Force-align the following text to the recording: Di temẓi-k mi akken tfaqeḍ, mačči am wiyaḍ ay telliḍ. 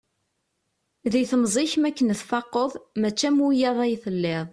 Di 1.11 1.23
temẓi-k 1.29 1.73
mi 1.79 1.87
akken 1.89 2.09
tfaqeḍ, 2.21 2.71
mačči 2.99 3.25
am 3.29 3.37
wiyaḍ 3.45 3.77
ay 3.81 3.95
telliḍ. 4.03 4.47